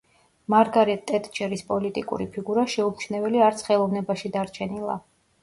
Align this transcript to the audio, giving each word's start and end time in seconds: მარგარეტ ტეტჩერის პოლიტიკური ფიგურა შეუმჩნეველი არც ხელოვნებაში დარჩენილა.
მარგარეტ 0.51 1.03
ტეტჩერის 1.11 1.63
პოლიტიკური 1.67 2.27
ფიგურა 2.39 2.65
შეუმჩნეველი 2.77 3.45
არც 3.51 3.63
ხელოვნებაში 3.69 4.35
დარჩენილა. 4.41 4.99